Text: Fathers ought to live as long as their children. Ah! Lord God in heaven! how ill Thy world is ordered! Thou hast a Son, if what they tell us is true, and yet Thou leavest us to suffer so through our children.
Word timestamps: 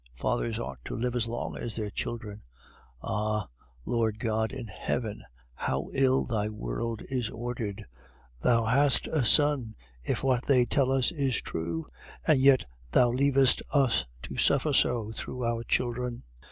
Fathers 0.15 0.57
ought 0.57 0.83
to 0.85 0.95
live 0.95 1.15
as 1.15 1.27
long 1.27 1.55
as 1.55 1.75
their 1.75 1.91
children. 1.91 2.41
Ah! 3.03 3.47
Lord 3.85 4.17
God 4.19 4.51
in 4.51 4.65
heaven! 4.65 5.21
how 5.53 5.91
ill 5.93 6.25
Thy 6.25 6.49
world 6.49 7.03
is 7.09 7.29
ordered! 7.29 7.85
Thou 8.41 8.65
hast 8.65 9.05
a 9.09 9.23
Son, 9.23 9.75
if 10.03 10.23
what 10.23 10.45
they 10.47 10.65
tell 10.65 10.91
us 10.91 11.11
is 11.11 11.39
true, 11.39 11.85
and 12.25 12.39
yet 12.39 12.65
Thou 12.89 13.11
leavest 13.11 13.61
us 13.75 14.07
to 14.23 14.37
suffer 14.37 14.73
so 14.73 15.11
through 15.11 15.45
our 15.45 15.63
children. 15.63 16.23